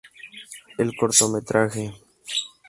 [0.79, 1.83] El cortometraje